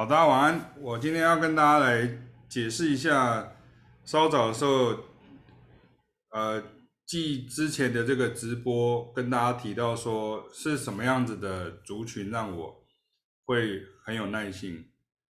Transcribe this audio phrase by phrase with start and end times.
[0.00, 0.74] 好，大家晚安。
[0.80, 2.08] 我今天要跟大家来
[2.48, 3.52] 解释一下，
[4.02, 4.96] 稍早的时候，
[6.30, 6.62] 呃，
[7.04, 12.82] 继之前的这个直播跟大家提到说，是什么样子的族群让我
[13.44, 14.86] 会很有耐心。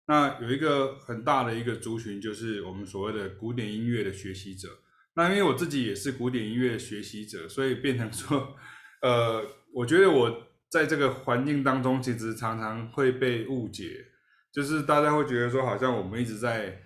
[0.06, 4.68] 那有一个很大的一个族群，就是我们所谓的古典音乐的学习者。
[5.14, 8.56] 那因为我自己也是古典音乐学习者，所以变成说，
[9.02, 14.06] 呃，我觉得我在这个环境当中，其实常常会被误解，
[14.52, 16.80] 就是大家会觉得说，好像我们一直在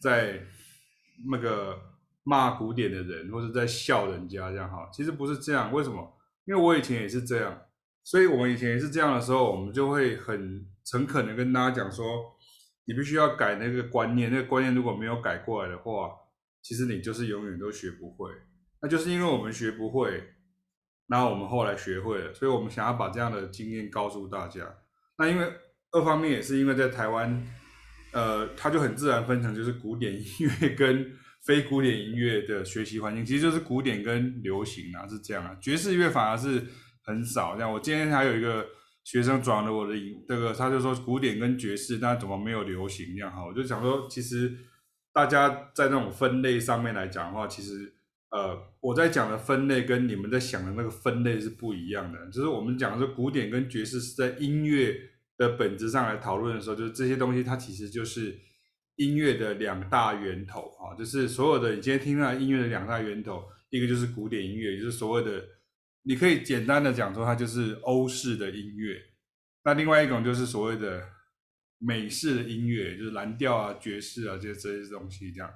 [0.00, 0.40] 在
[1.30, 1.78] 那个
[2.22, 4.88] 骂古典的人，或者在笑人家这样哈。
[4.92, 6.16] 其实不是这样，为什么？
[6.46, 7.60] 因为我以前也是这样，
[8.04, 12.06] 所以我们以前也是这样的时候，我们就会很诚恳的跟大家讲说，
[12.84, 16.10] 你必须要改那个观念，那个观念如果没有改过来的话。
[16.60, 18.30] 其实你就是永远都学不会，
[18.82, 20.34] 那就是因为我们学不会，
[21.06, 24.76] 然后我们后来学会了，所以我们想要把这样的经验告诉大家。
[25.16, 25.50] 那因为
[25.92, 27.46] 二方面也是因为在台湾，
[28.12, 31.12] 呃，它就很自然分成就是古典音乐跟
[31.44, 35.56] 非古典音乐的学习环境，其实就是古典跟流行啊，是这样啊。
[35.60, 36.62] 爵士乐反而是
[37.02, 37.54] 很少。
[37.54, 38.66] 这样，我今天还有一个
[39.04, 43.44] 学生转了我的影，这个他就说古典跟爵士，那怎么没有流行这样哈？
[43.46, 44.56] 我就想说，其实。
[45.10, 47.92] 大家在那种分类上面来讲的话，其实，
[48.30, 52.24] 呃，我在讲的分类跟你们在想的那个分类是不一样的。
[52.26, 54.94] 就是我们讲的是古典跟爵士是在音乐
[55.38, 58.38] 的本质上来讨论的时候，就是这些东西它其实就是
[58.96, 65.42] 音乐的两大源头啊，就是所有的你今天听到音乐的两大源头，一个就是古典音乐，也就是所谓的，
[66.02, 69.00] 你可以简单的讲说它就是欧式的音乐，
[69.64, 71.16] 那另外一种就是所谓的。
[71.80, 75.48] 美式的音乐就是蓝调啊、爵士啊这些这些东西这样，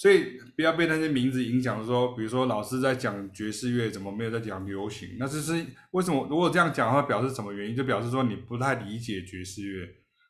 [0.00, 1.84] 所以不要被那些名字影响。
[1.84, 5.16] 说，比如说老师在讲爵士乐，怎么没有在讲流行？
[5.18, 5.52] 那这是
[5.90, 6.26] 为什么？
[6.30, 7.76] 如果这样讲的话，表示什么原因？
[7.76, 9.86] 就表示说你不太理解爵士乐，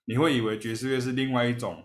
[0.07, 1.85] 你会以为爵士乐是另外一种，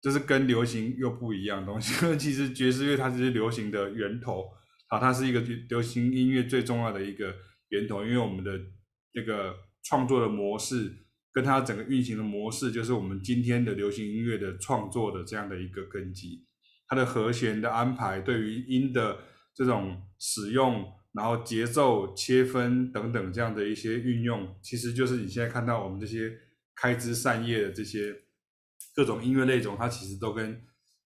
[0.00, 2.16] 就是跟流行又不一样的东西。
[2.16, 4.44] 其实爵士乐它只是流行的源头，
[4.86, 7.34] 好，它是一个流行音乐最重要的一个
[7.70, 8.52] 源头，因为我们的
[9.12, 11.02] 这个创作的模式。
[11.32, 16.46] 跟它整个运行的模式，就是我们今天的流行音乐的创作的这样的一个根基。
[16.88, 19.18] 它的和弦的安排，对于音的
[19.54, 26.32] 这种使用，然后节奏切分等等这样的一些运用，其实就是你现在看到我们这些
[26.74, 28.14] 开枝散叶的这些
[28.94, 30.60] 各种音乐类种，它其实都跟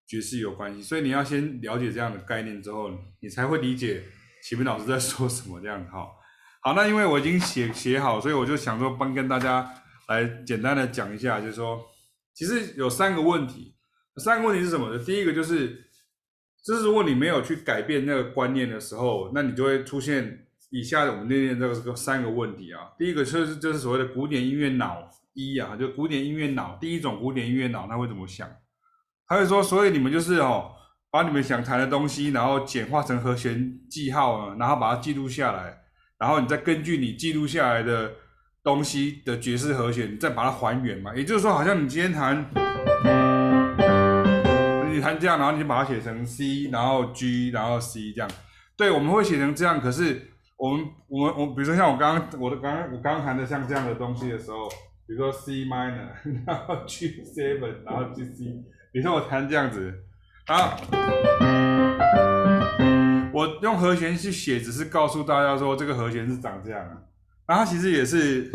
[0.07, 0.83] 爵士有关系。
[0.83, 2.91] 所以你要先了解这样的概念之后，
[3.21, 4.03] 你才会理解
[4.43, 5.87] 启明老师在说什么这样。
[5.91, 6.17] 好，
[6.63, 9.69] 好，那因为我已经写写好，所以我就想说帮跟大家。
[10.09, 11.81] 来简单的讲一下，就是说，
[12.35, 13.77] 其实有三个问题，
[14.17, 15.03] 三个问题是什么呢？
[15.05, 15.85] 第一个就是，
[16.65, 22.93] 就是如果你没有去改变那个观念的时候，那你就会出现以下的我们念念这个三个问题啊。
[22.99, 28.49] 第一个就是就是所谓的古典音乐脑一啊，就古典音乐脑，第一种古典音乐脑，他会怎么想？
[29.27, 30.73] 他会说，所以你们就是哦，
[31.11, 35.83] 把你们想弹的东西，然后简化成和弦记号，然后把它记录下来，
[36.19, 38.13] 然后你再根据你记录下来的。
[38.63, 41.15] 东西的爵士和弦，你再把它还原嘛？
[41.17, 42.45] 也就是说，好像你今天弹，
[45.01, 48.31] 弹这样，然后你就把它写成 C，然后 G，然后 C 这样。
[48.77, 49.81] 对，我们会写成这样。
[49.81, 54.69] 可是我们，我们，我，比如说像我刚刚，我的刚刚，我刚刚弹的像这样的东西的时候，
[55.07, 56.09] 比如说 C minor，
[56.47, 58.45] 然后 G seven，然后 G C，
[58.93, 59.93] 比如说我弹这样子，
[60.47, 60.77] 啊，
[63.33, 67.07] 我用和弦去写，只是告诉大家说这个和弦是长这样的。
[67.47, 68.51] 然后它其实也是，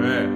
[0.00, 0.28] 对，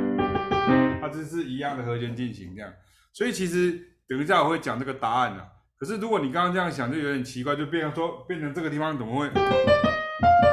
[1.00, 2.72] 它就是一样的和弦进行这样，
[3.12, 3.72] 所以其实
[4.08, 5.46] 等一下我会讲这个答案啊。
[5.78, 9.28] 可是如果你刚刚这样想，就有点奇怪，就变成说变成这个地方怎么会？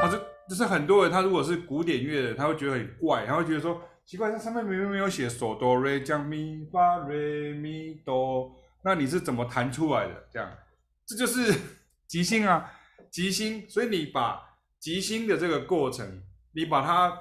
[0.02, 0.18] 他就
[0.50, 8.52] 就是很多人他如果是古典乐的，他会觉得很怪，他会觉得说奇怪，它上面明明没有写索哆瑞降咪发瑞咪哆，
[8.84, 10.28] 那你是怎么弹出来的？
[10.32, 10.52] 这样，
[11.06, 11.54] 这就是
[12.08, 12.72] 即兴啊，
[13.12, 13.70] 即兴。
[13.70, 14.42] 所以你把
[14.80, 16.24] 即兴的这个过程，
[16.54, 17.16] 你把它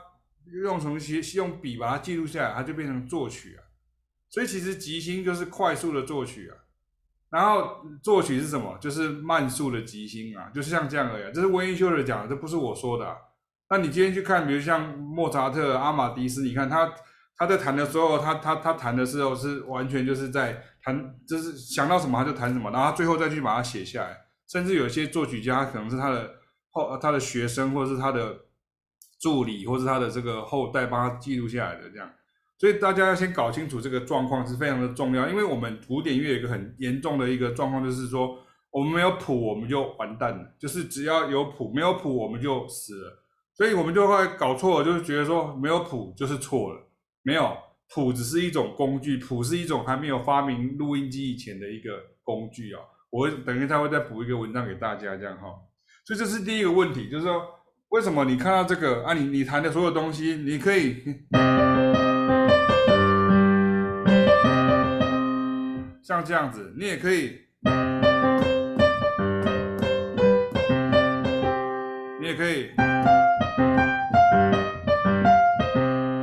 [0.63, 3.68] 用成写用笔把它记录下来，它就变成作曲啊。
[4.31, 6.57] 所以其实即兴就是快速的作曲啊。
[7.31, 8.79] 然后作曲是什么？
[8.81, 11.33] 就是慢速的即兴啊，就是像这样而已。
[11.33, 13.17] 这是温因修尔讲的，这不是我说的啊。
[13.71, 16.93] 那你今天去看，比如像莫扎特、阿玛迪斯，你看他
[17.37, 24.17] 他在弹的时候，他他他弹的时候是完全就是在弹，就是想到什么他就弹什么，然后最后再去把它写下来。
[24.49, 26.37] 甚至有些作曲家可能是他的。
[26.71, 28.45] 后他的学生，或者是他的
[29.19, 32.09] 助理，或是他的这个后代，帮他记录下来的这样，
[32.59, 35.29] 所以大家要先搞清楚这个状况是非常的重要。
[35.29, 38.37] 因为我们古典乐有一个很严重的一个状况，就是说
[38.71, 40.45] 我们没有谱，我们就完蛋了。
[40.59, 43.25] 就是只要有谱，没有谱我们就死了。
[43.55, 46.81] 所以我们就会搞错了，就是觉得说没有谱就是错了，
[47.23, 47.57] 没有
[47.95, 51.91] 谱只是一种工具，谱是一种还没有发明录音机以前的一个
[52.23, 52.79] 工具哦。
[53.11, 55.47] 我会等一下会再补一个文章给大家，这样哈。
[56.05, 57.43] 所以这是第一个问题，就是说
[57.89, 61.03] 为什么你看到这个啊，你你弹的所有东西，你可以
[66.03, 67.41] 像这样子，你也可以，
[72.21, 72.71] 你也可以，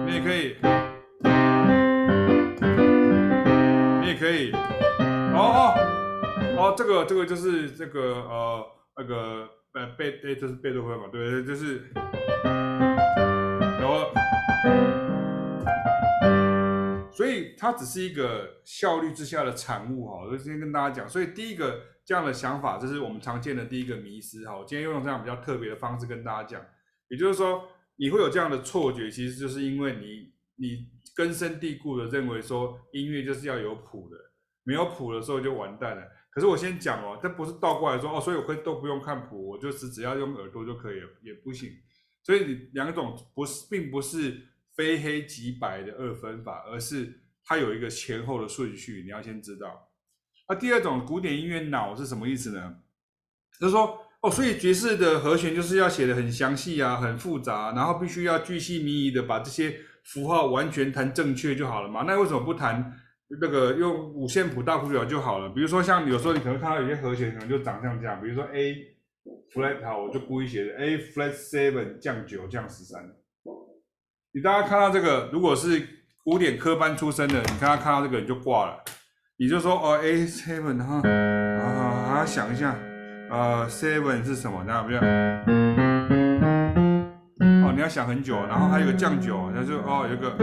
[0.06, 0.56] 你也可以，
[4.02, 4.52] 你也可以，
[5.34, 5.74] 哦哦
[6.58, 8.66] 哦，这个这个就是这个呃
[8.98, 9.50] 那个。
[9.76, 11.10] 呃，贝诶，这是贝多芬嘛？
[11.12, 11.84] 对，就是，
[12.46, 14.10] 然后，
[17.66, 20.24] 它只是一个效率之下的产物哈。
[20.24, 24.58] 我就今天跟大家讲，所以第一个这样的想法，这是我们常见的第一个迷思哈。
[24.58, 26.66] 我今天用这样比较特别的方式跟大家讲，
[27.08, 34.18] 也就是说，你会有这样的错觉，其实就是因为你你根深蒂固的认为说音乐就是要有谱的，
[34.64, 36.04] 没有谱的时候就完蛋了。
[36.30, 41.72] 可是我先讲哦，这不是倒过来说哦，所以我可以都不用看谱，我就是只要用耳朵就可以了，也不行。
[42.22, 44.42] 所以你两种不是，并不是
[44.76, 49.90] 非黑即白的二分法，而是它有一个前后的顺序，你要先知道。
[50.50, 52.76] 那第二种古典音乐脑是什么意思呢？
[53.60, 62.04] 就是说哦，所以爵士的和弦就是要写得很详细啊，很复杂，然后必须要巨细靡遗的把这些符号完全弹正确就好了嘛？
[62.08, 62.94] 那为什么不弹？
[63.42, 68.76] 那个用五线谱大谱表就好了，比如说像有时候你可能看到有些和弦可能就长像这样，比如说 A
[69.52, 73.16] flat 好，我就故意写的 A flat seven 降九降十三。
[74.32, 75.82] 你大家看到这个，如果是
[76.26, 78.76] 古典科班出身的，你看他看到这个你就挂了，
[79.38, 82.76] 你就说哦 A seven 哈啊，想一下，
[83.30, 84.64] 呃 seven 是什么？
[84.66, 85.00] 那不要。
[87.64, 90.36] 哦你要想很久，然后还有个降九，那就哦，有个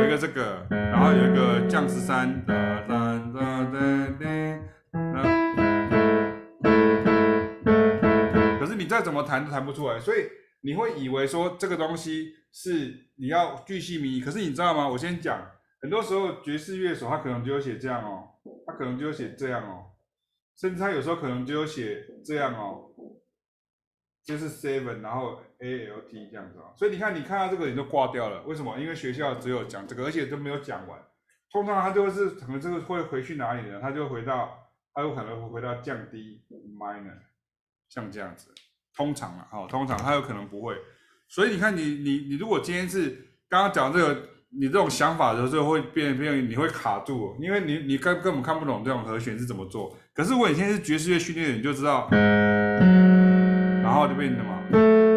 [0.00, 2.54] 有一个这个，然后有一个降十三，哒
[2.86, 3.78] 哒哒哒
[4.92, 5.22] 哒，
[8.60, 10.28] 可是你再怎么弹都弹不出来，所以
[10.60, 14.88] 你会以为说这个东西是你要巨细靡遗，可是你知道吗？
[14.88, 18.28] 我先讲，很多时候爵士乐手他可能就有写这样哦，
[18.66, 19.92] 他可能就有写这样哦，
[20.56, 22.86] 甚至他有时候可能就有写这样哦。
[24.22, 28.78] 就是 seven，然后 A L T 这样子哦，所以你看，你看到这个你就挂掉了，为什么？
[28.78, 31.02] 因为学校只有讲这个，而且都没有讲完。
[31.50, 33.80] 通常他就是可能这个会回去哪里呢？
[33.80, 36.44] 他就回到，他有可能会回到降低
[36.78, 37.18] minor，
[37.88, 38.54] 像这样子。
[38.94, 40.74] 通常啊，好，通常他有可能不会。
[41.28, 43.10] 所以你看你，你你如果今天是
[43.48, 44.28] 刚刚讲这个，
[44.58, 49.96] 你这种想法的时候会变变，你会卡住，因为你你根根本看不懂这种和弦是怎么做。
[50.12, 52.08] 可是我以前是爵士乐训练，你就知道。
[53.82, 55.09] 然后就变成什么？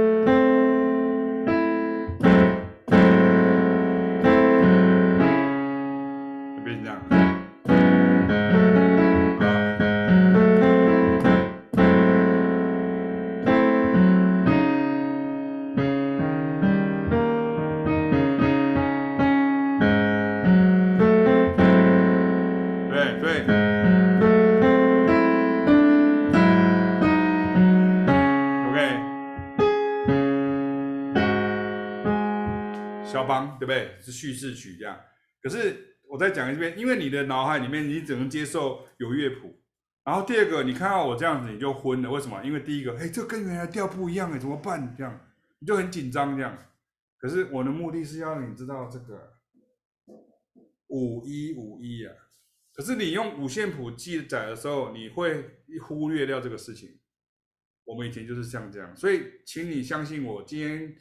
[34.13, 34.97] 叙事曲这样。
[35.41, 39.59] 可是我再讲一遍，因为你的脑海里面你只能接受有乐谱。
[40.05, 42.43] 然后第二个，你看到我这样子你就昏了，为什么？
[42.43, 44.93] 因为第一个，哎，这跟原来调不一样哎，怎么办？
[44.95, 45.19] 这样
[45.59, 46.57] 你就很紧张这样。
[47.17, 49.33] 可是我的目的是要你知道这个
[50.87, 52.13] 五一五一啊。
[52.73, 55.49] 可是你用五线谱记载的时候，你会
[55.81, 56.99] 忽略掉这个事情。
[57.85, 60.95] 我们以前就是像这样，所以请你相信我，今天。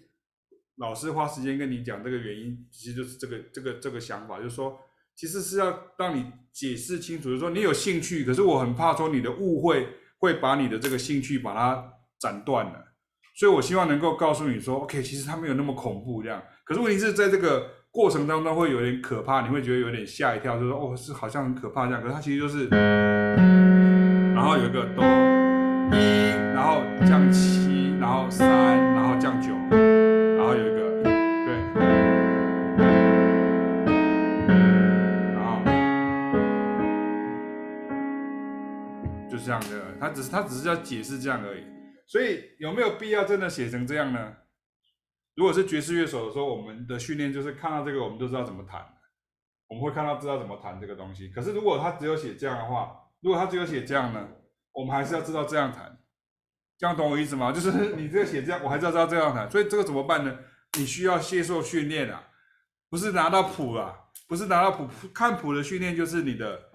[0.77, 4.79] 老师花时间跟你讲这个原因，其实就是这个这个这个想法，就是说，
[5.15, 9.87] 其实是要让你解释清楚，就是说你有兴趣，可是我很怕说你的误会
[10.19, 12.93] 会把你的这个兴趣把它斩断了，
[13.37, 22.67] 所以我希望能够告诉你说，OK，其实它没有那么恐怖这样，可是问题是在这个过程当中会有点可怕，你会觉得有点吓一跳，就是说哦，是好像很可怕这样，可是它其实就是，
[24.35, 25.05] 然后有一个哆
[25.93, 28.49] 一，然后降七，然后三，
[28.95, 29.53] 然后降九。
[39.61, 41.65] 这样的，他只是他只是要解释这样而已，
[42.07, 44.37] 所以有没有必要真的写成这样呢？
[45.35, 48.85] 如果是爵士乐手的时候，我们的训练就是看到这个，我们就知道怎么弹，
[49.69, 51.29] 我们会看到知道怎么弹这个东西。
[51.29, 54.29] 可是如果他只有写这样的话，如果他只有写这样呢，
[54.73, 55.99] 我们还是要知道这样弹，
[56.77, 57.51] 这样懂我意思吗？
[57.51, 60.39] 就是你这个写这样，我还是要知道这样弹，所以这个怎么办呢？
[60.79, 62.29] 你需要接受训练啊，
[62.91, 63.95] 不是拿到谱啊，
[64.29, 66.72] 不是拿到谱看谱的训练，就是你的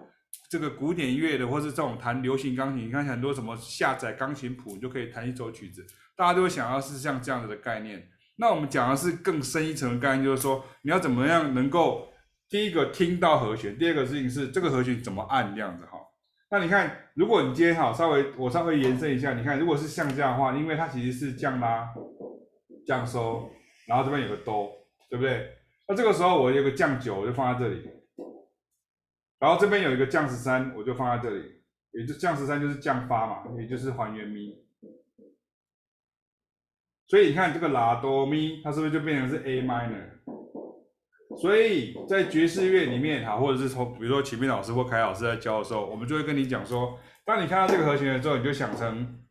[0.50, 5.86] 这个古典乐的，或是这种弹流行钢琴，你看很多什么下载钢琴谱，你就可以弹一首曲子，
[6.16, 8.08] 大家都会想要是像这样子的概念。
[8.38, 12.08] 那我们讲的是更深一层的概念，就是说你要怎么样能够
[12.50, 16.00] 第一个听到和弦，第二个事情是这个和弦怎么按这样子哈。
[16.50, 21.90] 那你看，如果你今天好稍微我稍微延伸一下，你看如果是像这样的话，因为它其实是降拉、
[22.86, 23.52] 降收，
[23.86, 24.72] 然后这边有个哆，
[25.10, 25.50] 对不对？
[25.90, 27.90] 那这个时候我有个降九，我就放在这里，
[29.40, 34.56] 然后这边有一个降十三，我就放在这里，也就降十三就是降发嘛，也就是还原咪。
[37.08, 40.10] 所以你看这个拉哆咪，它是不是就变成是 A minor？
[41.40, 49.24] 所以在爵士乐里面哈，或者是从比如说前面老师或凯老师在教的时候，我们就会跟你讲说，当你看到这个和弦的时候，你就想成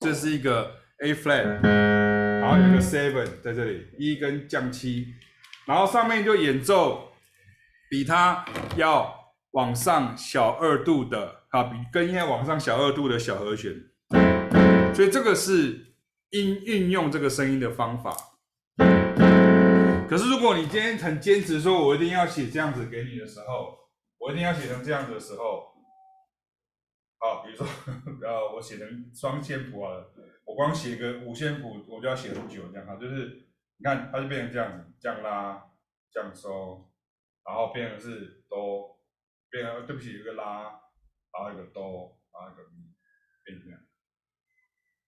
[0.00, 5.06] 这是一个 A flat，然后有一个 seven 在这里，一跟降七，
[5.66, 7.12] 然后上面就演奏
[7.88, 8.44] 比它
[8.76, 9.21] 要
[9.52, 13.72] 往上小二度的啊，比根音要往上小二度的小和弦，
[14.94, 15.86] 所以这个是。
[16.34, 18.10] 应运用这个声音的方法，
[20.08, 23.76] 可是如果你今天很坚持说，我一定要写这样子给你的时候，
[24.16, 25.74] 我一定要写成这样子的时候，
[27.18, 27.66] 好，比如说，
[28.22, 29.92] 然后我写成双线谱啊，
[30.46, 35.62] 我光写个五线谱，我就要写很久这样哈，就是你看它就变成这样子，降拉、
[36.10, 36.90] 降收，
[37.44, 38.91] 然后变成是哆，
[39.52, 40.62] 变成对不起，一个拉，
[41.30, 42.90] 然后一个哆，然后一个咪，
[43.44, 43.78] 变成这样。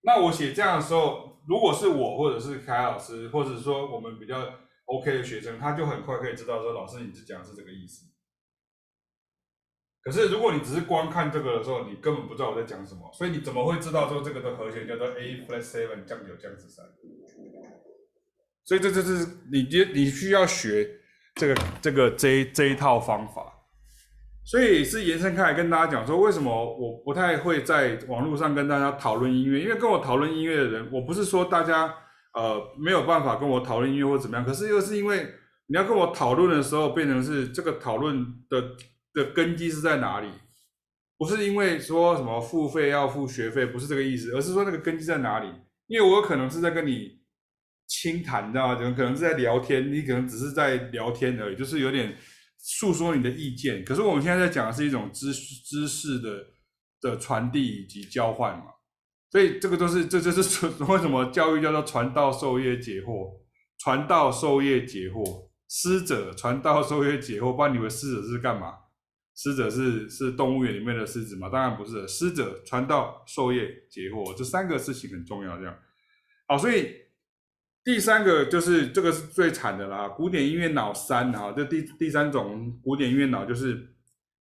[0.02, 8.12] 那我写这样的时候，如果是我或者是凯老师，或者说我们比较 OK 的学生，他就很快可以知道说，老师你是讲的是这个意思。
[10.02, 16.84] 可是如果你只是光看这个的时候，你根本不知道我在讲什么，所以你怎么会知道说这个的和弦叫做 A flat seven 降九降十三？
[18.66, 21.00] 所以这这是你你你需要学
[21.34, 23.53] 这个这个这这一套方法。
[24.46, 29.58] 所以是延伸开来跟大家讲说，为什么我不太会在网络上跟大家讨论音乐？
[29.58, 31.94] 因为跟我讨论音乐的人，我不是说大家
[32.34, 35.26] 呃没有办法跟我讨论音乐或怎么样，可是又是因为
[35.68, 38.60] 你要跟我讨论的时候，变成是这个讨论的
[39.14, 40.28] 的根基是在哪里？
[41.16, 45.48] 不是因为说什么付费要付学费，不是这个意思，而是说那个根基在哪里？
[45.86, 47.12] 因为我有可能是在跟你
[47.86, 48.74] 倾谈，你知道吗？
[48.94, 52.14] 可能是在聊天，你可能只是在聊天而已，就是有点。
[52.66, 56.46] 诉说你的意见，可是我们现在在讲的是一种知识知识的
[56.98, 58.64] 的传递以及交换嘛，
[59.30, 63.38] 所以这个都是这就是 为什么教育叫做传道授业解惑，
[63.76, 68.72] 传道授业解惑，师者传道授业解惑，不然你们师者是干嘛？
[69.36, 71.50] 师者是是动物园里面的狮子吗？
[71.50, 75.78] 当然不是，师者传道授业解惑，这三个事情很重要，这样，
[76.48, 77.03] 好，所以。
[77.84, 83.94] 第三个就是这个是最惨的啦，古典音乐脑三哈，这第第三种古典音乐脑就是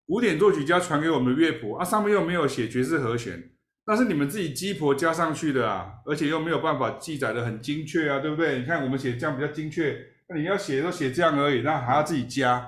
[0.05, 3.51] 古典作曲家传给我们的乐谱啊，上面又没有写爵士和弦，
[3.85, 8.59] 那是你们自己鸡婆加上去的啊，而且又没有办法记载的很精确啊，对不对？
[8.59, 12.65] 你看我们写这样比较精确，那你要写都写这样而已，那还要自己加，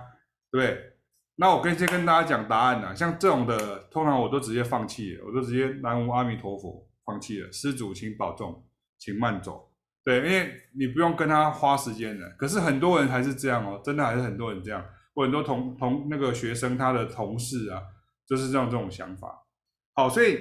[0.52, 0.92] 对不对？
[1.38, 8.66] 那我跟先跟大家讲答案呐，像这种的，通常我都直接放弃了，我都直接南无阿弥陀佛放弃了，施主请保重，
[8.98, 9.72] 请慢走。
[10.06, 14.86] 对，因为你不用跟他花时间的，可是很多人还是这样哦，真的还是很多人这样。
[15.16, 17.82] 我很多同同那个学生，他的同事啊，
[18.28, 19.48] 就是这样这种想法。
[19.96, 20.38] 好，所以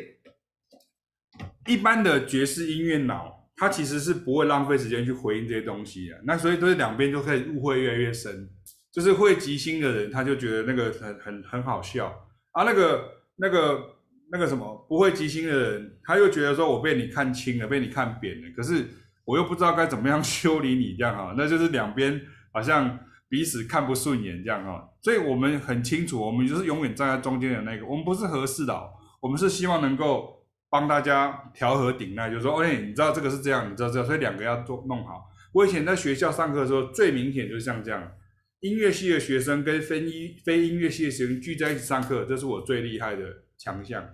[1.66, 6.20] 一般的爵士音乐脑，他其实是不会浪费时间去回应这些东西的。
[6.26, 8.50] 那所以都是两边就可以误会越来越深。
[8.92, 12.08] 就是会即兴的人，他就觉得那个很很很好笑
[12.50, 13.02] 啊，那个
[13.36, 13.96] 那个
[14.30, 18.50] 那个什么不会即兴的人，他又觉得说我被你看轻了，被你看扁了。
[18.54, 18.86] 可是。
[19.24, 22.20] 我又不知道该怎么样 修理你这样哈，那就是两边
[22.52, 35.30] 好像彼此看不顺眼这样哈，所以我们很清楚，我们就是永远站在中间的那个，我们不是和事佬，我们是希望能够帮大家调和顶耐，就是说，哎，你知道这个是这样，你知道这样，所以两个要做弄好。
[35.52, 38.12] 我以前在学校上课的时候，最明显就是像这样，
[38.60, 43.24] 音乐系的学生跟非音非音乐系的学生聚在一起上课，这是我最厉害的
[43.56, 44.04] 强项。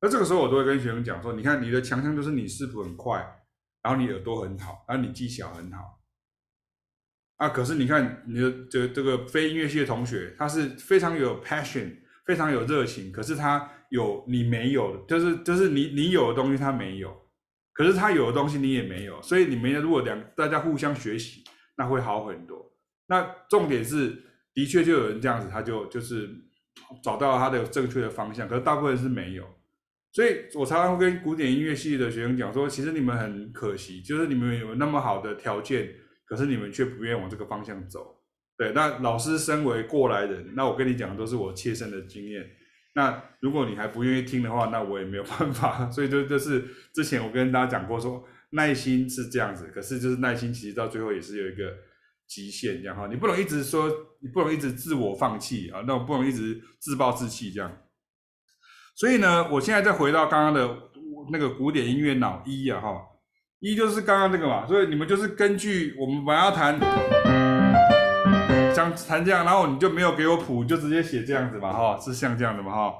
[0.00, 3.24] 那这个时候我都会跟学生讲说，你看你的强项就是你视谱很快。
[3.86, 6.00] 然后你耳朵很好，然后你技巧很好，
[7.36, 17.16] 啊，可是你看你的这这个非音乐系的同学，他是非常有 passion，非常有热情，可是他有你没有，就是就是你你有的东西他没有，
[17.72, 21.44] 可是他有的东西你也没有，所以你们如果两大家互相学习，
[21.76, 22.76] 那会好很多。
[23.06, 24.20] 那重点是，
[24.52, 26.28] 的确就有人这样子，他就就是
[27.04, 29.46] 找到他的正确的方向，可是大部分人是没有。
[30.16, 35.94] 所以我常常会跟古典音乐系的学生讲说，其实你们很可惜，就是你们有那么好的条件，
[36.24, 38.18] 可是你们却不愿意往这个方向走。
[38.56, 42.42] 对，那老师身为过来人，那我跟你讲的都是我切身的经验。
[42.94, 45.86] 那如果你还不愿意听的话，那我也没有办法。
[45.92, 51.70] 所以就就是之前我跟大家讲过说，耐心是这样子，可是就是耐心其实到最后也是有一个
[52.26, 53.92] 极限，这样哈，你不能一直说，
[54.22, 57.70] 你不能一直自我放弃啊，那我不能一直自暴自弃这样。
[58.96, 60.74] 所以呢，我现在再回到刚刚的
[61.30, 62.96] 那个古典音乐脑一啊哈，
[63.60, 66.80] 一就是刚刚这个嘛，所以你们就是根据我们本来要弹。
[68.74, 72.94] 想弹这样，然后你就没有给我谱，就直接写这样子嘛，哈，是像这样的嘛，哈。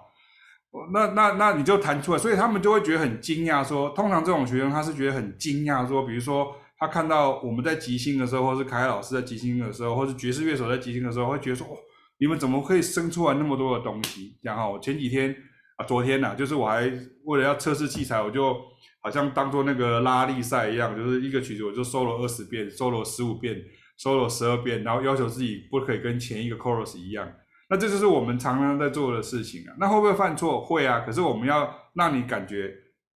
[0.92, 11.76] 那那那你就弹出来，所以他们就会觉得很惊讶，说，通常这种学生他是觉得很惊讶，说，比如说他看到我们在即兴的时候，或是凯凯老师在即兴的时候，或是爵士乐手在即兴的时候，会觉得说，哦，
[12.18, 14.38] 你们怎么可以生出来那么多的东西？
[14.42, 15.34] 然后，前几天
[15.76, 16.90] 啊，昨天呐，就是我还
[17.24, 18.54] 为了要测试器材，我就
[19.00, 23.64] 好像当做那个拉力赛一样，就是一个曲子我就 solo 二十遍，solo 十五遍。
[23.98, 27.26] solo 十二遍，然后要求自己不可以跟前一个 chorus 一样，
[27.70, 29.72] 那这就是我们常常在做的事情啊。
[29.78, 30.62] 那会不会犯错？
[30.62, 31.00] 会啊。
[31.00, 32.74] 可是我们要让你感觉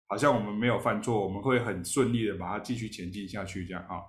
[0.09, 4.00] 好像我们没有犯错，我们会很顺利的把它继续前进下去，这样啊。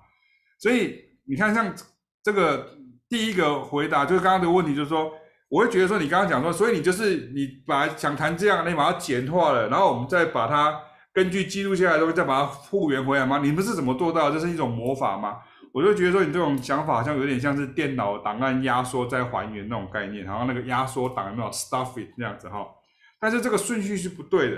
[0.59, 0.95] 所以
[1.27, 1.75] 你看，像
[2.23, 2.77] 这个
[3.09, 5.11] 第一个回答就是刚刚的问题，就是说，
[5.51, 10.79] 我会觉得说你刚刚讲说，所以你就是你把想弹这样，你把它简化了，然后我们再把它
[11.13, 13.41] 根据记录下来的东西再把它复原回来吗？
[13.43, 14.31] 你们是怎么做到？
[14.31, 15.39] 这是一种魔法吗？
[15.73, 22.65] 我就觉得说，你这种想法好像有点像是电脑档案压缩再还原那种概念，然后那个压缩档有没有 stuff it 那样子哈？
[23.19, 24.57] 但是这个顺序是不对的。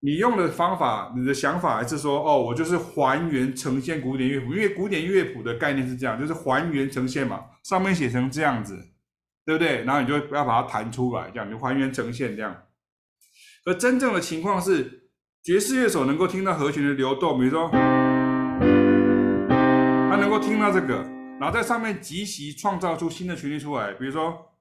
[0.00, 8.76] 你用的方法，你的想法还是说，哦，我就是还原呈现古典乐谱，因为古典乐谱的概念是这样，就是还原呈现嘛，上面写成这样子，
[9.48, 9.82] 对不对？
[9.84, 12.54] 然后你就不要把它弹出来，这样你还原呈现这样。
[13.64, 15.08] 而真正的情况是，
[15.42, 17.70] 爵士乐手能够听到和弦的流动，比如说。
[20.10, 20.96] 他能够听到这个，
[21.40, 24.52] 然后在上面即席创造出新的旋律出来，比如说，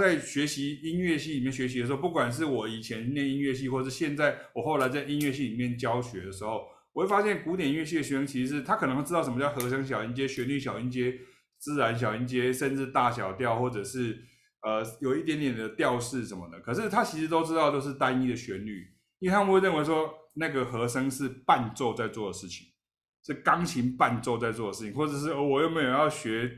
[0.00, 6.62] 在学习音乐系里面学习的时候，不管是我以前念音乐系，或者是现在我后来在音乐系里面教学的时候，
[6.94, 11.14] 我会发现古典音乐系的学生其实他可能会知道什么叫和声小音阶、旋律小音阶。
[11.62, 14.18] 自然小音阶，甚至大小调，或者是
[14.62, 22.66] 呃有一点点的调式什么的，可是他其实都知道都是单一的旋律，因为他们会认为说那个和声是伴奏在做的事情，
[23.26, 26.50] 是钢琴伴奏在做的事情，或者是我又没有要学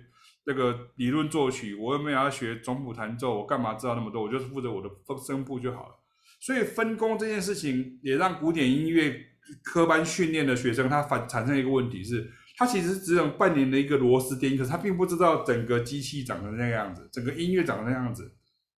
[0.44, 4.22] 这个理论作曲，我又没有要学总谱弹奏，我干嘛知道那么多？
[4.22, 4.88] 我就是负责我的
[5.26, 5.94] 声部就好了。
[6.40, 9.14] 所以分工这件事情也让古典音乐
[9.62, 12.30] 科班训练的学生他反产生一个问题是。
[12.58, 18.30] 他其实只有半年的一个螺丝钉，可是他并不知道整个机器长成那个样子，整个音乐长成那样子。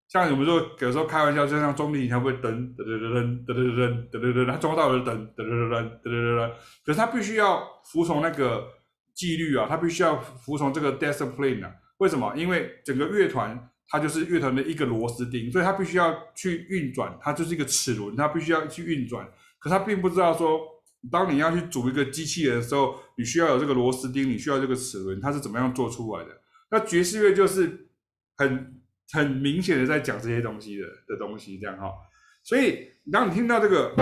[0.07, 6.51] 像我们说有时候开玩笑，就像中提琴，它会噔噔噔噔噔噔噔噔噔噔，它中到就噔噔噔噔噔噔噔噔。
[6.85, 8.63] 可是他必须要服从那个
[9.13, 11.71] 纪律啊，他必须要服从这个 discipline 啊。
[11.97, 12.33] 为什么？
[12.35, 19.27] 因为整个乐团它就是乐团的一个螺丝钉，所以它必须要去运转，它就是一个齿轮，它必须要去运转。
[19.59, 20.59] 可他并不知道说。
[21.11, 26.29] 当你要去组一个机器人的时候，你需要有这个螺丝钉，你需要这个齿轮，它是怎么样做出来的？
[26.71, 27.89] 那爵士乐就是
[28.37, 31.91] 很很明显的在讲这些东西的的东西，这样哈。
[32.41, 33.93] 所以当你听到这个，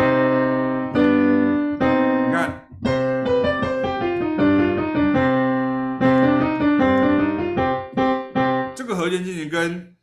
[9.11, 9.95] 弦进行跟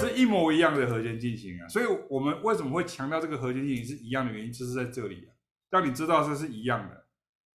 [0.00, 0.06] 是。
[0.16, 5.30] 一模一样的和弦进行啊，所以我们为什么会强调这个和弦进行是一样的原因，就是在这里啊，
[5.70, 7.06] 让你知道这是一样的。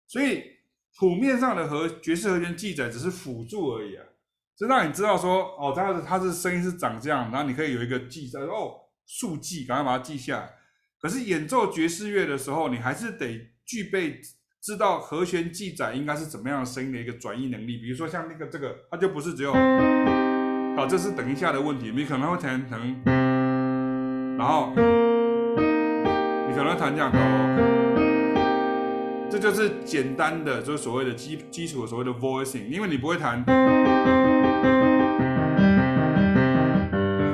[0.08, 0.44] 所以
[0.98, 4.04] 谱面上的和爵士和弦记载只是辅助而已啊，
[4.58, 10.52] 就让你知道说哦，它的它的声音是长这样，然后你可以有一个记载哦，速记，赶快把它记下来。
[11.00, 14.22] 可是演奏爵士乐的时候，你还是得具备
[14.62, 17.78] 知道和弦记载应该是怎么样的声音的一个转移能力。
[17.78, 19.54] 比如说像那个这个，它就不是只有。
[19.54, 23.02] 好，这是等一下的问题，你可能会弹成，
[24.38, 27.18] 然后你可能会弹这样哦，
[29.30, 33.44] 这就是简单的，就是所谓的基基础的所谓的 voicing，因为你不会弹，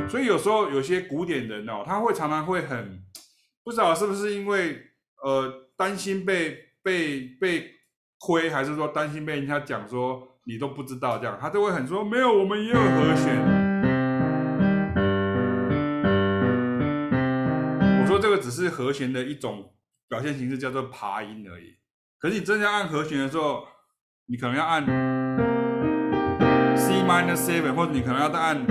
[0.09, 2.99] 所以有时候有些古典人哦，他会常常会很
[3.63, 4.79] 不知道是不是因为
[5.23, 7.71] 呃担心被被被
[8.19, 10.31] 亏，还是说担心被人家讲说。
[10.47, 13.35] 你都不知道这样，他都会很说没有，我们也有和弦。
[17.99, 19.73] 我说这个只是和弦的一种
[20.07, 21.77] 表现形式，叫做爬音而已。
[22.19, 23.63] 可是你真正按和弦的时候，
[24.27, 24.85] 你可能要按
[26.77, 28.63] C minor seven，或者你可能要再按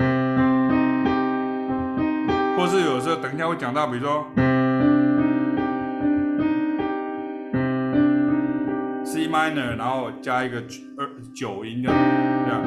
[2.56, 4.24] 或是有时候等一下会讲到，比如说
[9.34, 10.58] minor，然后加一个
[10.96, 12.62] 二九音的这样，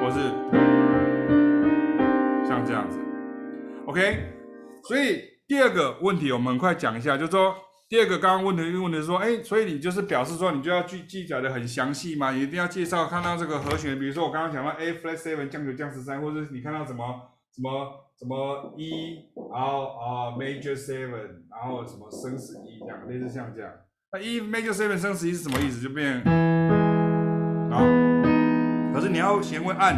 [0.00, 0.18] 或是
[2.48, 2.98] 像这样子
[3.86, 4.18] ，OK。
[4.82, 7.54] 所以第二个问题我们快讲一下，就是说。
[7.90, 17.04] 第二个刚刚问的问题是说，哎，所以你就是表示说，你就要去记载的很详细嘛，一定要介绍看到这个和弦，比如说我刚刚讲到 A flat seven 降九降十三，或者你看到什么
[17.54, 23.70] 什么什么一然后啊 major seven，然后什么升十一这样，类似像这样。
[24.12, 25.80] 那一 major seven 升十一是什么意思？
[25.80, 26.22] 就变，
[27.70, 27.84] 好，
[28.92, 29.96] 可是你要先会按，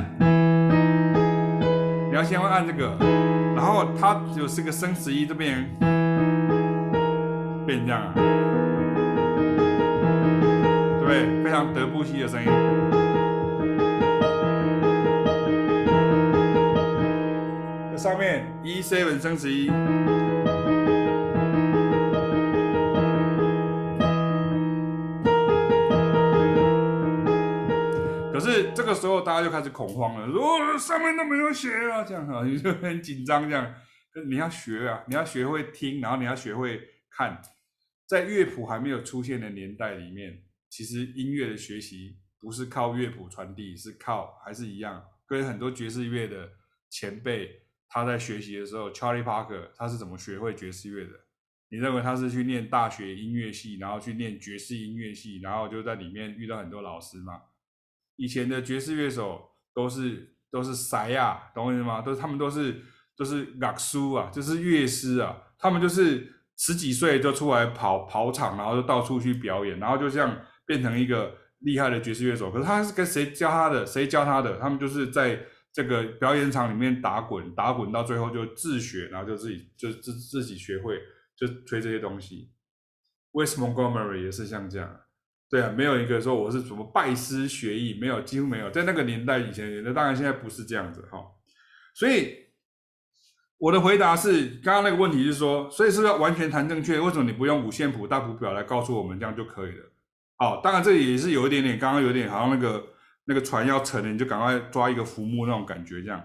[2.10, 2.96] 你要先会按这个，
[3.54, 5.68] 然后它就是个升十一这边。
[7.64, 8.12] 变这样啊，
[10.98, 11.44] 对不对？
[11.44, 13.01] 非常德布西的声音。
[18.02, 19.68] 上面 E seven 升十一，
[28.32, 33.72] 可是这个时候大家就开始恐慌了，说、哦、上面都没有写啊，这样啊，你就很紧张这样。
[34.28, 37.40] 你要学啊，你要学会听，然后你要学会看。
[38.08, 46.50] 在乐谱还没有出现的年代里面，其实音乐的学习不是靠乐谱传递，是靠还是一样，跟很多爵士乐的
[46.90, 47.61] 前辈
[47.92, 51.12] 他在学习的时候，Charlie Parker 他是怎么学会爵士乐的？
[51.68, 57.34] 你认为他是去念大学音乐系，然后去念爵士音乐系，然后就在里面遇到很多老师吗？
[58.16, 62.00] 以前的爵士乐手都是都是塞啊，懂我意思吗？
[62.00, 62.82] 都是他们都是
[63.16, 66.32] 都是乐师啊，就是乐师啊，他们就是。
[66.58, 72.52] 十几岁就出来跑跑场，然后就到处去表演，然后就这样变成一个厉害的爵士乐手。
[72.52, 73.84] 可是他是跟谁教他的？
[73.84, 74.60] 谁教他的？
[74.60, 81.00] 他们就是在这个表演场里面打滚，打滚到最后就自学，然后就自己就自自己学会
[81.34, 82.52] 就吹这些东西。
[83.32, 85.00] Wes Montgomery 也是像这样，
[85.48, 88.70] 对啊，没有一个说我是什么拜师学艺，没有，几乎没有。
[88.70, 91.18] 在那个年代以前，那当然现在不是这样子哈，
[91.94, 92.40] 所以。
[93.58, 96.98] 我的回答是，刚刚那个问题是说，所以是不是要完全弹正确？
[96.98, 99.84] 为什么你不用五线谱、大谱表来告诉我们，这样就可以了？
[100.36, 102.84] 好，当然这也是有一点点，刚刚有点好像那个
[103.24, 106.22] 那个船要沉了，你就赶快抓一个浮木那种感觉这样。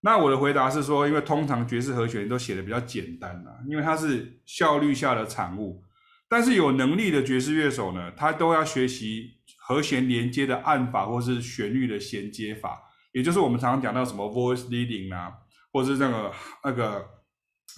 [0.00, 5.84] 那我的回答是说，因为通常爵士和弦都写的比较简单啦，因为它是效率下的产物。
[6.28, 15.32] 但是有能力的爵士乐手呢，他都要学习和弦连接的按法，或是旋律的衔接法，也就是我们常常讲到什么 voice leading 啊。
[15.74, 16.30] 或是这个
[16.62, 17.02] 那个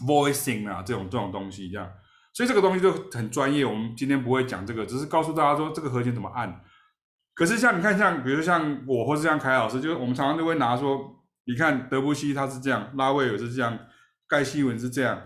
[0.05, 1.89] voicing 啊，这种这种东西这样，
[2.33, 3.65] 所以这个东西就很专业。
[3.65, 6.61] 我们今天不会讲这个，只是告诉大家说这个和弦怎么按。
[7.35, 13.79] 可是像你看，像比如像我，或是像凯老师，就是我们常常都会拿说，你看德布西他是这样，拉威尔是这样，
[14.29, 15.21] 盖希文是这样，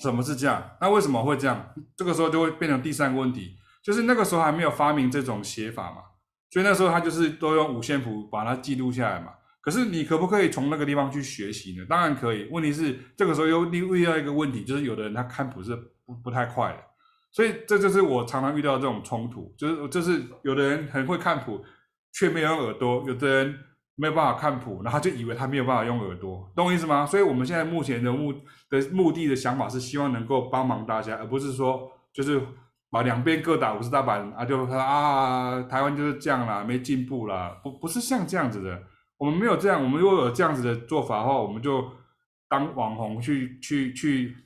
[0.00, 0.72] 什么是这样？
[0.80, 1.74] 那为什么会这样？
[1.96, 6.02] 这个时候就会变成第三个问题，就是那个时候还没有发明这种写法嘛，
[6.50, 9.32] 所以那时候他就是都用五线谱把它记录下来嘛。
[9.60, 11.84] 可是你可不可以从那个地方去学习呢？
[11.88, 12.48] 当然可以。
[12.50, 16.78] 问题是这个时候又遇到一个问题，就是有的人他看谱是不不太快的，
[17.30, 21.62] 所以这就是我常常遇到这种冲突，就是就是有的人很会看谱，
[22.12, 23.54] 却没有耳朵；有的人
[23.94, 27.04] 没有办法看谱，然后就以为他没有办法用耳朵，懂我意思吗？
[27.04, 32.40] 所以我们现在目前的目的目的的想法是希望能够帮忙大家，而不是说就是
[32.90, 38.82] 把两边各打五十大板啊，就说啊台湾就是这样啦，没进步啦，不不是像这样子的。
[39.18, 41.84] 我们没有这样，我们如果有这样子的做法的话，我们就
[42.48, 44.36] 当网红去去去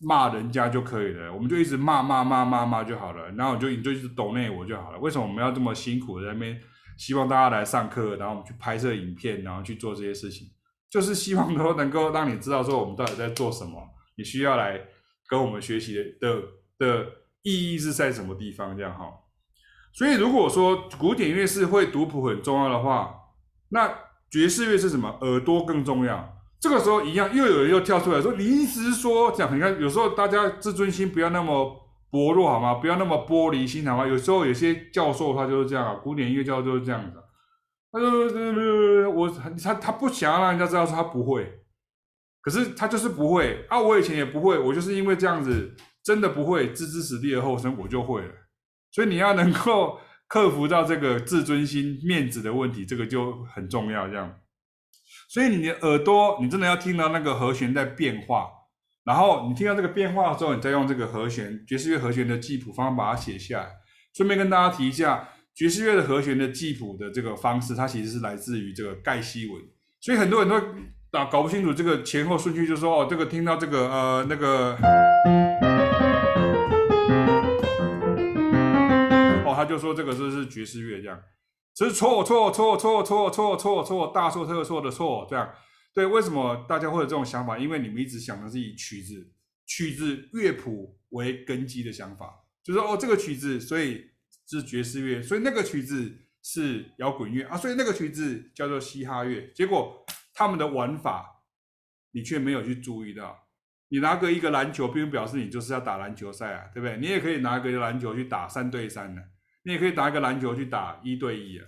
[0.00, 4.98] 骂人家就可以了，我们就一直骂骂骂骂骂就好了，然后我就你就一直抖内我就好了。
[4.98, 6.60] 为什么我们要这么辛苦在那边？
[6.96, 10.48] 希望大家来上课，然后我们去拍摄影片，然后去做这些事情，
[10.90, 13.82] 就是希望都能够让你知道说我们到底在做什么，
[14.16, 14.80] 你需要来
[15.28, 16.42] 跟我们学习的的
[16.78, 17.06] 的
[17.42, 19.10] 意义是在什么地方，这样哈。
[19.92, 23.14] 所以如果说古典乐是会读谱很重要的话，
[23.70, 24.06] 那。
[24.28, 25.08] 爵士乐是什么？
[25.20, 26.35] 耳朵更重要。
[26.58, 31.74] 这个时候一样，又有人又跳出来说：“你意思是说，这样你看，有时候大家自尊心不要那么
[32.10, 32.74] 薄弱好吗？
[32.74, 34.06] 不要那么玻璃心好吗？
[34.06, 37.18] 有时候有些教授他就是这样啊，古典音乐教授就是这样子。
[37.92, 39.30] 他说：我
[39.62, 41.46] 他他不想要让人家知道说他不会，
[42.40, 43.80] 可是他就是不会啊。
[43.80, 48.32] 我以前也不会，我就是因为这样子真的不会，置之死地而后生，我就会了。
[48.92, 54.08] 所以你要能够。”克服到这个自尊心、面子的问题，这个就很重要。
[54.08, 54.28] 这样，
[55.28, 58.48] 所以你的耳朵，你真的要听到那个和弦在变化，
[59.04, 63.68] 然后你听到这个变化的时候，你再用这个和弦爵士乐和弦的记谱方法把它写下来。
[64.14, 69.60] 顺便跟大家提一下，爵士乐的和弦的记谱的这个方式，它其实是来自于这个盖希文。
[70.00, 70.58] 所以很多人都
[71.10, 74.76] 打搞不清楚这个前后顺序，就说哦，这个听到这个呃那个，
[79.44, 81.18] 哦，他就说这个是是爵士乐这样，
[81.76, 85.52] 是错错错错错错错错大错特错的错这样。
[85.92, 87.58] 对，为什么大家会有这种想法？
[87.58, 89.32] 因为你们一直想的是以曲子
[89.66, 94.04] 曲子乐谱为根基的想法，就是哦，这个曲子所以
[94.46, 99.50] 是爵士乐，所以那个曲子是摇滚乐啊，所以那个曲子叫做嘻哈乐。
[99.54, 101.42] 结果他们的玩法
[102.12, 103.44] 你却没有去注意到。
[103.88, 106.96] 你拿个一个篮球，并不表示你就是要打篮球赛啊，对不对？
[106.98, 109.22] 你也可以拿个篮球去打三对三的，
[109.66, 111.66] 你也可以拿一个篮球去打一对一啊，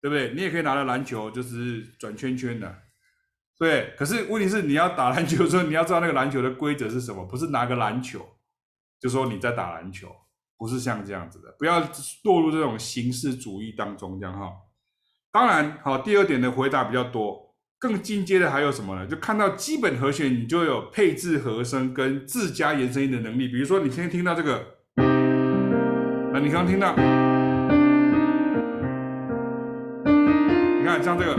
[0.00, 0.32] 对不对？
[0.32, 2.82] 你也可以拿着篮球就是转圈圈的。
[3.58, 8.24] 对，可是问题是你要打篮球的时候，你要知道那个篮球的规则是什么，不是拿个篮球
[9.00, 10.14] 就说你在打篮球，
[10.56, 11.82] 不是像这样子的，不要
[12.22, 14.52] 堕入这种形式主义当中，这样哈。
[15.32, 19.04] 当然，好，第二点的回答比较多，更进阶的还有什么呢？
[19.04, 23.48] 就看到基本和弦，你就有配置和声跟自家延伸音的能力。
[23.48, 24.75] 比如说，你现在听到这个，
[26.38, 26.94] 你刚听到，
[30.04, 31.34] 你看像这个。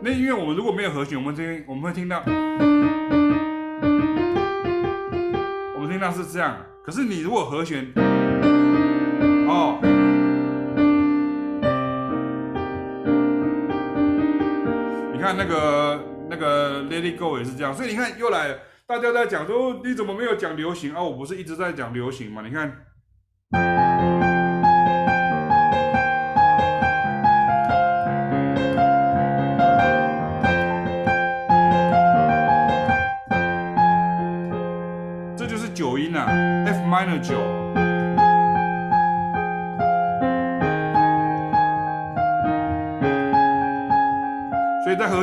[0.00, 2.22] 那音乐我们如果没有和弦，我们这边我们会听到，
[5.76, 6.56] 我们听到是这样。
[6.84, 7.86] 可是你如果和弦，
[15.36, 17.74] 那个那个 Let It Go 也是这样。
[17.74, 21.02] 所以你看又来了，大家在讲说你怎么没有讲流行啊？
[21.02, 22.42] 我不是一直在讲流行吗？
[22.44, 22.86] 你看。
[35.36, 36.26] 这就是九音啊
[36.66, 37.34] ，F minor 九，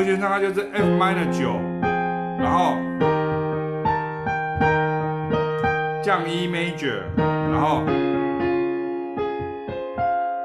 [0.00, 2.74] 和弦上它就是 F minor 九，然后
[6.02, 7.84] 降 E major，然后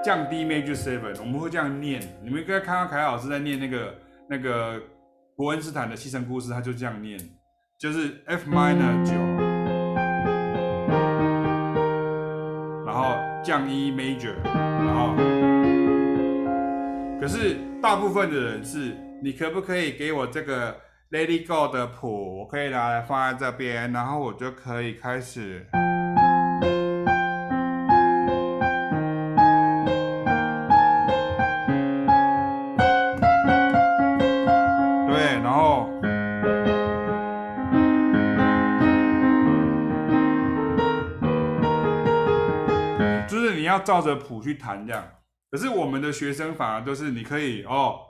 [0.04, 2.02] 降 D major seven，我们会这样念。
[2.22, 3.96] 你们应该看到凯老师在念那个
[4.30, 4.78] 那个
[5.38, 7.18] 伯恩斯坦的《牺牲故事》，他就这样念，
[7.80, 9.14] 就是 F minor 九。
[12.86, 15.16] 然后降 E major，然后，
[17.22, 22.42] 可是大部分的人是，你可不可以给我这个 Let It Go 的谱？
[22.42, 25.66] 我可以拿来放在这边，然后我就可以开始。
[35.08, 35.90] 对，然后
[43.28, 45.04] 就是你要照着谱去弹这样，
[45.50, 48.05] 可是我们的学生反而都是你可以哦。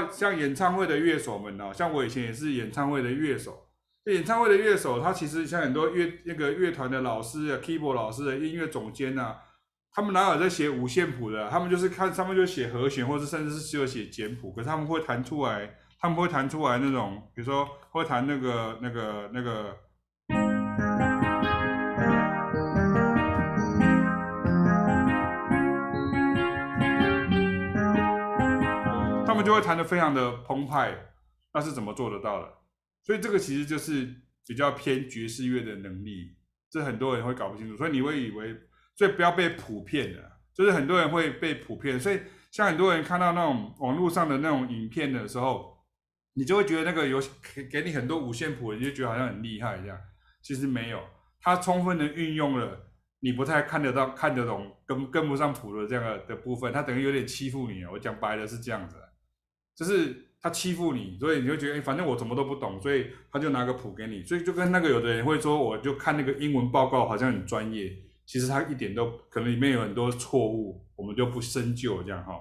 [0.00, 3.66] 道像演唱会的乐手们呢，像我以前也是演唱会的乐手，
[4.06, 9.36] 演唱会的乐手他其实像很多乐那个乐团的老师啊，keyboard 老师的音乐总监啊。
[9.92, 11.50] 他们哪有在写五线谱的？
[11.50, 14.52] 他们就是看上面就写和弦，或者甚至是只有写简谱。
[14.52, 19.76] 可是他们会弹出来，他们会弹出来那种，比如说会弹那个、那个、那个，
[29.40, 30.96] 们就会弹得非常的澎湃。
[31.52, 32.52] 那是怎么做得到的？
[33.02, 34.08] 所以这个其实就是
[34.46, 36.36] 比较偏爵士乐的能力，
[36.70, 37.76] 这很多人会搞不清楚。
[37.76, 38.56] 所以你会以为。
[38.96, 41.98] 所以不要被普遍的，就是很多人会被普遍。
[41.98, 45.74] 所以像很多人看到那种网络上的那种影片的时候，
[46.34, 47.18] 你就会觉得那个有
[47.54, 49.98] 给给你很多五线谱，你就觉得好像很厉害这样。
[50.42, 51.02] 其实没有，
[51.40, 57.82] 他充分的运用了你不太看得到、看得懂、跟跟不上谱的这样的的部分，他等于有点欺负你。
[57.86, 58.96] 我讲白了是这样子，
[59.76, 64.22] 就是他欺负你，所以你就觉得，哎，反正我什么都不懂，所以他就拿个谱给你。
[64.22, 67.92] 所以就跟那个有的人会说，我就看那个英文报告，好像很专业。
[68.26, 72.34] 其实他一点都可能里面有很多错误，我们就不深究这样哈。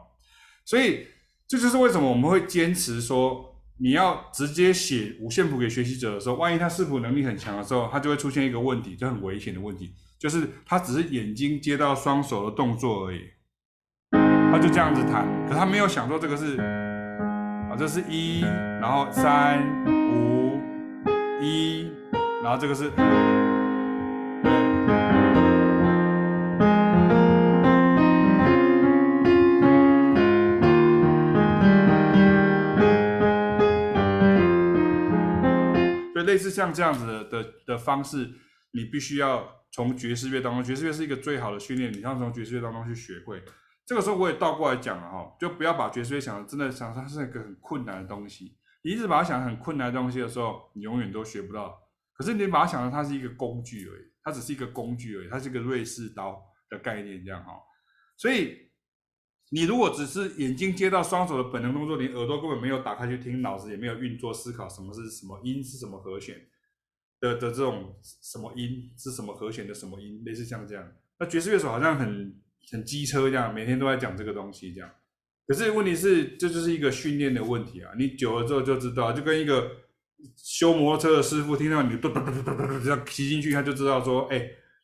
[0.64, 1.08] 所以
[1.48, 13.22] 这就是为什么我们会坚持说，你要直接写五线谱给学习者的时候，万一他视谱能力很强的时候，他就会出现一个问题，就很危险的问题，就是他只是眼睛接到双手的动作而已，
[14.12, 16.56] 他就这样子弹，可他没有想说这个是，
[17.80, 20.60] 这是一，然后三五
[21.42, 21.90] 一，
[22.44, 22.92] 然后这个是。
[36.26, 38.30] 类似像这样子的,的方式，
[38.72, 43.42] 你必须要从爵士乐当中，爵士乐是一个最好的训练，你要从爵士乐当中去学会。
[43.90, 48.56] 这个时候我也倒过来讲了哈，就不要把爵士乐想的真的想它是一个很困难的东西。
[48.84, 51.76] 你一直把它想很困难的东西的时候，你永远都学不到。
[52.14, 57.54] 可是你把它想成它是一个工具而已，它只是一个工具而已，它是一个瑞士刀的概念这样哈。
[58.16, 58.60] 所以
[59.50, 66.40] 你如果只是眼睛接到双手的本能动作，你耳朵根本没有打开去听，脑子也没有运作思考什么是什么音是什么和弦
[67.20, 70.88] 的的这种什么音是什么和弦的什么音，类似像这样。
[71.18, 72.40] 那爵士乐手好像很。
[72.72, 74.90] 很机车这样，每天都在讲这个东西这样。
[75.48, 77.92] 可是问题是，这就是一个训练的问题啊！
[77.98, 79.72] 你久了之后就知道，就跟一个
[80.36, 84.40] 修摩托车的师傅听到你嘟嘟嘟嘟嘟嘟这样骑进去，他就知道说，哎、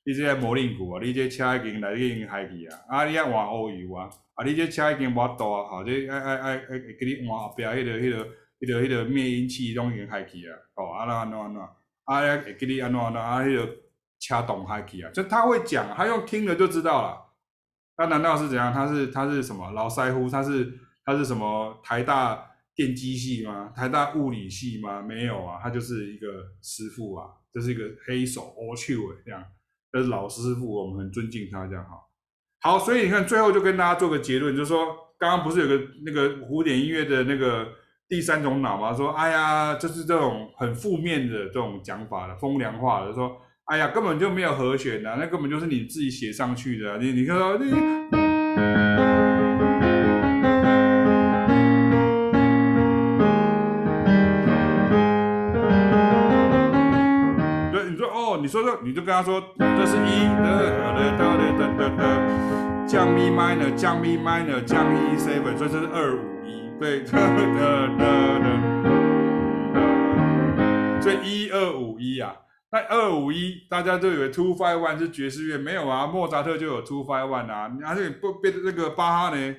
[0.06, 8.28] 你这在磨练鼓啊，你这些车已经来已经海去啊，啊，你要换乌油啊，啊，你这车已经挖大啊，好，这爱爱爱爱给你换后边迄个迄、那个迄、
[8.62, 11.62] 那个迄、那个灭音器拢已经开去啊，哦，啊那安怎安怎，
[12.06, 13.76] 啊，会给你安怎安怎，啊，迄个
[14.20, 17.25] 车动海去啊，就他会讲，他用听了就知道了。
[17.98, 18.74] 他难道是怎样？
[18.74, 20.30] 他是他是什么老师乎？
[20.30, 20.72] 他是
[21.06, 23.72] 他是什么台大电机系吗？
[23.74, 25.02] 台大物理系吗？
[25.02, 26.28] 没有啊，他就是一个
[26.62, 29.42] 师傅啊，就是一个黑手奥趣味这样，
[29.92, 31.92] 这是老师傅，我们很尊敬他这样哈。
[32.62, 37.66] 好，所以你看最后就跟大家做个结论，就是说刚刚不是有个那个古典音乐的那个
[38.10, 38.94] 第三种脑吗？
[38.94, 43.42] 说哎呀，就是这种很负面的这种讲法的风凉话了，说。
[43.66, 47.00] 哎呀，根本就没有和弦的，那根本就是你自己写上去的。
[47.00, 47.72] 你你看到，你，
[57.72, 60.30] 对，你说哦，你说说，你就跟他说，这是一，
[62.86, 67.04] 降咪 minor，降咪 minor，降 E seven，所以这是二五一，对，
[71.02, 72.45] 所以一二五一啊。
[72.76, 79.56] 那二五一，大家都以为 two five one 是爵士乐，没有啊，莫扎特就有 two five one 啊，而且不别的那个巴哈呢，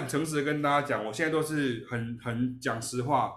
[0.00, 3.32] 很诚实的跟大家讲，我现在都是很很讲实话。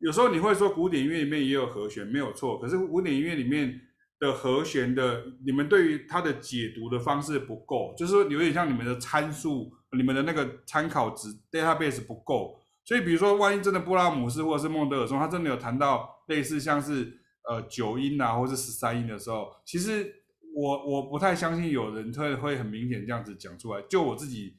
[0.00, 2.58] 有时候你会说古典音乐里面也有和弦，没有错。
[2.60, 3.80] 可是古典音乐里面
[4.20, 12.60] 的和弦的，你们对于它的解读的方式不够，就是说有点像你们的参数，你们的那个参考值 database 不够。
[12.84, 20.14] 所以比如说，万一真的布拉姆斯或者是孟德尔松，他真的有谈到类似像是呃九音啊，或是十三音的时候，其实
[20.54, 23.82] 我我不太相信有人会会很明显这样子讲出来。
[23.88, 24.56] 就我自己。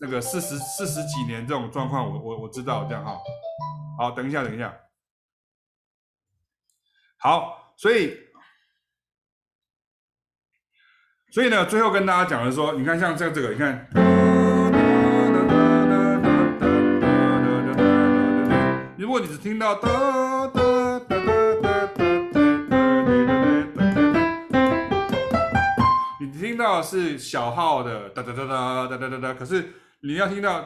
[0.00, 3.18] 那个四十四十几年这种状况，我我我知道这样哈。
[3.98, 4.76] 好，等一下，等一下。
[7.18, 8.18] 好，所以
[11.32, 13.88] 所以呢，最后跟大家讲的说，你看像这这个，你看，
[18.98, 20.73] 如果你只听到哒哒
[26.54, 29.70] 听到是小号的哒哒哒哒哒哒哒哒，可是
[30.02, 30.64] 你要听到，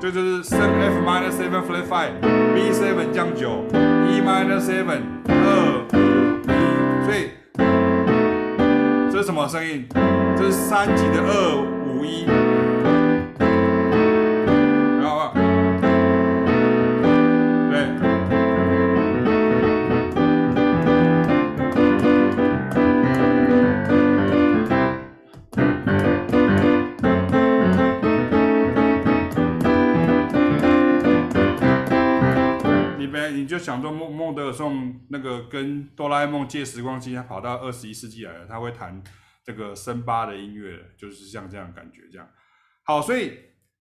[0.00, 2.18] 这就是升 F minor seven flat five
[2.54, 5.98] B seven 降九 E minor seven 二五
[6.48, 7.28] 一，所以
[9.12, 9.86] 这是什么声音？
[10.34, 12.24] 这是三级的二五一。
[33.66, 39.02] 想说孟孟德尔颂那个跟哆啦 A 梦借时光机，他跑到二十一世纪来了，他会弹
[39.44, 42.28] 这个森巴的音乐，就是像这样感觉这样。
[42.84, 43.32] 好，所以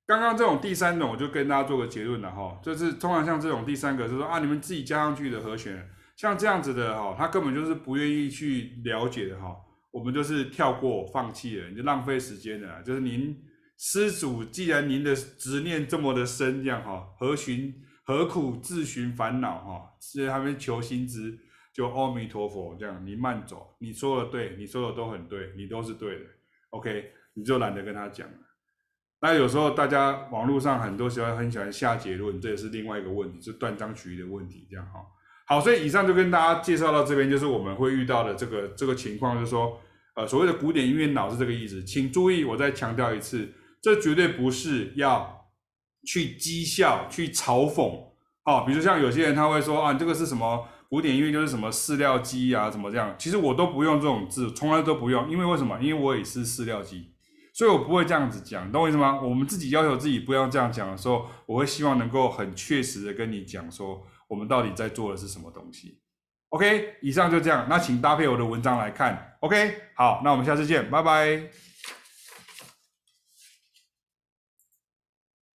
[0.07, 9.55] 刚刚这种第三种，我就跟大家做个结论了哈，就是通常像这种第三个，就是说啊，你们自己加上去的和弦，像这样子的哈，他根本就是不愿意去了解的哈，
[9.91, 12.81] 我们就是跳过放弃了，你就浪费时间了。
[12.81, 13.39] 就是您
[13.77, 17.71] 施主，既然您的执念这么的深，这样哈，何寻？
[18.05, 19.57] 何苦自寻烦恼？
[19.59, 21.39] 哈，是他们求心知，
[21.73, 23.05] 就阿弥陀佛这样。
[23.05, 26.25] 你慢走，你说的对，你说的都很对，你都是对的。
[26.69, 28.37] OK，你就懒得跟他讲了。
[29.21, 34.67] 那有时候大家网络上很多时候很喜欢下结论，这也是另外一个问题，是断章取义的问题。
[34.69, 34.99] 这样哈，
[35.47, 39.81] 好，所以以上就跟大家介绍到这边，就是我们会遇到的这个这个情况，就是说，
[40.15, 41.83] 呃所谓的古典音乐脑是这个意思。
[41.83, 43.51] 请注意，我再强调一次，
[43.81, 45.44] 这绝对不是要
[46.05, 47.99] 去讥笑、去嘲讽。
[48.45, 53.15] 哦，比如像有些人他会说啊，这个是什么古典音乐，就是什么饲料鸡啊，怎么这样？
[53.17, 55.79] 其实我都不用这种字，从来都不用，因为为什么？
[55.81, 57.11] 因为我也是饲料鸡，
[57.53, 59.19] 所以我不会这样子讲，懂我意思吗？
[59.19, 65.99] 我们自己要求自己不要这样讲的时候，我会希望能够很确实的跟你讲说，我们到底在做的是什么东西。
[66.49, 69.35] OK，以上就这样，那请搭配我的文章来看。
[69.39, 71.64] OK，好，那我们下次见，拜拜。